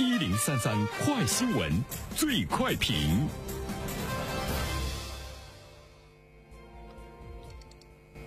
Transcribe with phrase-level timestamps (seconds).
[0.00, 0.74] 一零三三
[1.04, 1.70] 快新闻，
[2.16, 2.96] 最快评。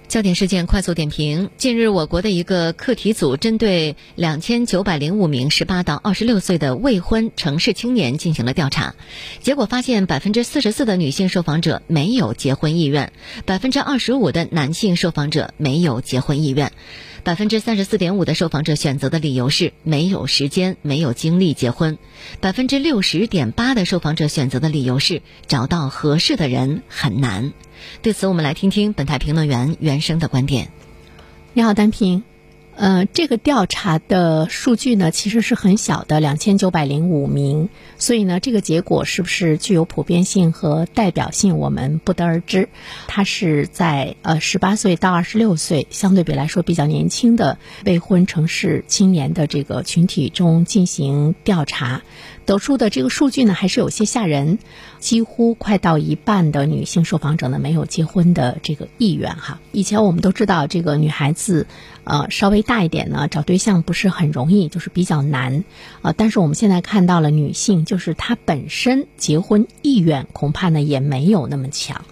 [0.08, 8.94] 焦点事件快速点评：近日，我国的一个课题组针对两千九百零五名十八到二十六岁的未婚城市青年进行了调查，
[9.42, 13.12] 结果发现，百分之四十四的女性受访者没有结婚意愿，
[13.48, 16.72] 百分之二十五的男性受访者没有结婚意愿。
[17.24, 21.96] 百分之三十四点五的受访者选择的理由是没有时间、没有精力结婚；
[22.42, 27.54] 百分之六十点八的受访者选择的理由是找到合适的人很难。
[28.02, 30.70] 对此，我们来听听本台评论员原生的观点。
[31.54, 32.24] 你好，单平。
[32.76, 42.70] 呃，这个调查的数据呢，其实是很小的，两千九百零五名，所以呢，这个结果是不是具有普遍性和代表性，我们不得而知。
[43.08, 52.02] 它是在呃十八岁到二十六岁，相对比来说比较年轻的未婚城市青年的这个群体中进行调查。
[52.46, 54.60] 得出的这个数据呢，还是有些吓人，
[55.00, 59.60] 几乎快到一半的女性受访者呢没有结婚的这个意愿哈。
[59.72, 61.68] 以前我们都知道，这个女孩子，
[62.04, 65.64] 呃，稍微大一点呢，找对象不是很容易，就是比较难，
[66.02, 72.04] 呃，但是我们现在看到了女性，就是她本身结婚意愿恐怕呢也没有那么强。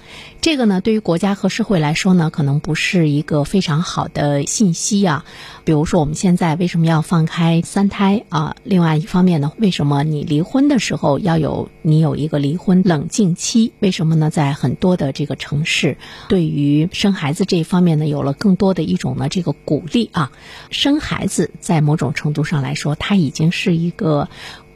[0.41, 5.23] 这个呢，对于国家和社会来说呢，可能不是一个非常好的信息啊。
[5.65, 8.55] 比如说，我们现在为什么要放开三胎啊？
[8.63, 13.71] 另外一方面呢，为什么你离婚的时候要有你有一个离婚冷静期？
[13.81, 14.31] 为什么呢？
[14.31, 20.31] 在很多的这个城市，对于生孩子这一方面呢，有了更多的一种呢这个鼓励啊。
[20.71, 24.27] 生孩子在某种程度上来说，它已经是一个。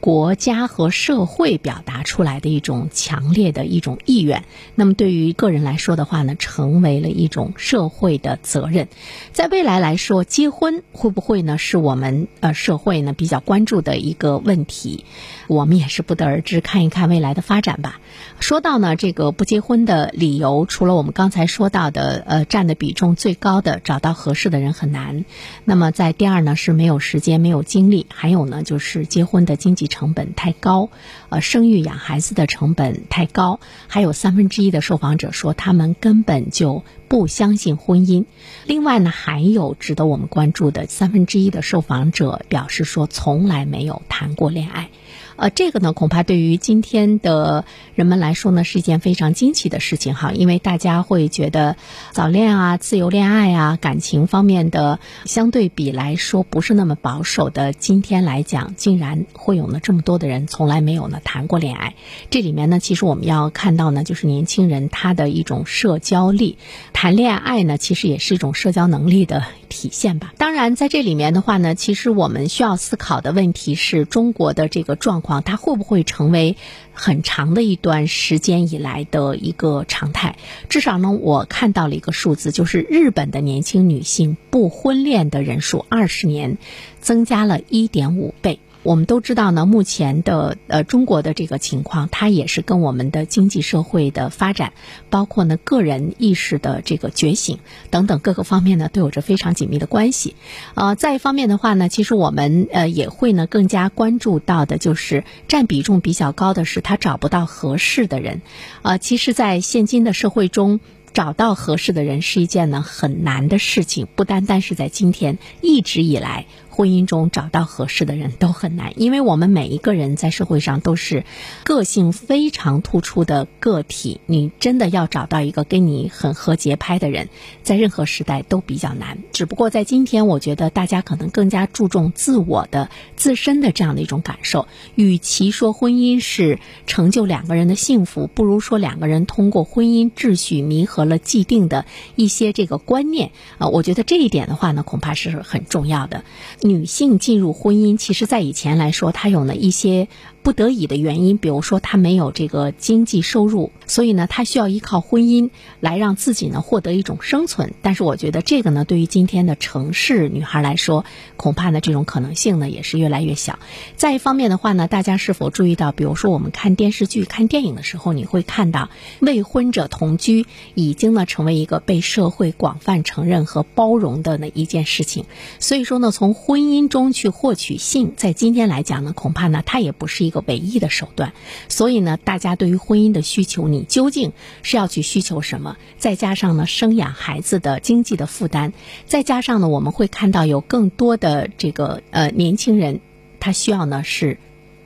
[0.06, 4.44] 国家和社会表达出来的一种强烈的一种意愿，
[4.76, 8.86] 那么对于个人来说的话呢，成为了一种社会的责任。
[9.32, 15.04] 在未来来说，结婚会不会呢，是我们呃社会呢比较关注的一个问题。
[15.48, 18.00] 我们也是不得而知，看一看未来的发展吧。
[18.38, 25.24] 说到呢，这个不结婚的理由，除了我们刚才说到的，呃，占的比重最高的，找到合适的人很难。
[25.64, 30.90] 那么在第二呢，是没有时间、没有精力，还有呢，就是结婚的经济成成本太高，
[31.28, 33.60] 呃，生育养孩子的成本太高。
[33.88, 38.24] 还有三分之一的受访者说，他们根本就不相信婚姻。
[38.66, 44.90] 另外呢，还有值得我们关注的三分之一的受访者表示说，从来没有谈过恋爱。
[45.36, 51.76] 呃，这个呢，恐怕对于今天的人们来说呢，是一件非常惊奇的事情哈，因为大家会觉得
[52.10, 61.94] 早恋啊、自由恋爱啊、感情方面的相对比来说不是那么保守的，今天来讲，竟然会有呢这么多的人从来没有呢谈过恋爱。
[62.30, 66.56] 这里面呢，其实我们要看到呢，就是年轻人他的一种社交力，
[66.92, 70.32] 谈恋爱呢，其实也是一种社交能力的体现吧。
[70.38, 75.42] 当然，在这里面的话呢，其实我们需要思考的问题是中国的这个状况。
[75.42, 76.56] 它会不会成为
[76.92, 80.36] 很长的一段时间以来的一个常态？
[80.68, 86.58] 至少呢，我看到了一个数字，就是日本的年轻女性不婚恋的人数，二十年
[87.00, 88.60] 增加了一点五倍。
[88.86, 94.74] 我们都知道呢，目前的呃中国的这个情况，它也是跟我们的经济社会的发展，
[95.10, 97.58] 包括呢个人意识的这个觉醒
[97.90, 100.36] 等等各个方面呢，都有着非常紧密的关系。
[100.74, 108.40] 呃，再一方面的话呢，其实我们呃也会呢更加关注到的，就是占比重比较高的是他找不到合适的人。
[108.82, 110.78] 呃，其实，在现今的社会中，
[111.12, 116.46] 找到合适的人是一件呢很难的事情，不单单是在今天，一直以来。
[116.76, 121.24] 婚姻中找到合适的人都很难，因为我们每一个人在社会上都是
[121.64, 124.20] 个性非常突出的个体。
[124.26, 127.30] 你真的要找到一个跟你很合节拍的人，
[127.62, 129.16] 在任何时代都比较难。
[129.32, 134.68] 只不过在今天，我觉得大家可能更加注重自我的自身的这样的一种感受。
[134.96, 141.86] 与其说婚姻是成就两个人的幸福，不如说两个人通过婚姻秩序弥合了既定的
[142.16, 143.30] 一些这个观念。
[143.56, 146.24] 啊，我觉得这一点的话呢，恐怕是很重要的。
[146.68, 150.08] 女性进入婚姻，其实在以前来说，她有了一些。
[150.46, 155.50] 不得已的原因，比如说他没有这个经济收入，所以呢，他需要依靠婚姻
[155.80, 157.74] 来让自己呢获得一种生存。
[157.82, 161.04] 但是我觉得这个呢，对于今天的城市女孩来说，
[161.36, 163.58] 恐怕呢这种可能性呢也是越来越小。
[163.96, 168.88] 再一方面的话呢，大家是否注意到，比如说我们看电视剧、看电影的时候，你会看到
[169.18, 170.46] 未婚者同居
[170.76, 175.24] 已经呢成为一个被社会广泛承认和包容的那一件事情。
[175.58, 180.35] 所以说呢，从婚姻中去获取性，在今天来讲呢，恐怕呢它也不是一个。
[180.46, 181.32] 唯一的手段，
[181.68, 185.76] 所以呢，大家对于婚姻的需求，你究竟是要去需求什么？
[185.98, 188.72] 再加上呢，生养孩子的经济的负担，
[189.06, 193.00] 再加上呢，我们会看到有更多的这个呃年轻人，
[193.40, 194.38] 他需要呢是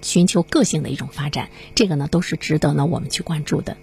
[0.03, 3.77] 寻求个性的一种发展，这个呢都是值得呢我们去关注的。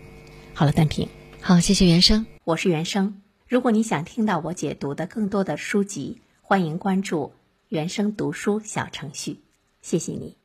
[0.54, 1.10] 好了，单平，
[1.42, 3.22] 好，谢谢原生，我是原生。
[3.48, 7.34] 如果你想听到我解读的更多的书籍，欢迎关注
[7.70, 9.40] 原生读书小程序。
[9.82, 10.38] 谢谢你。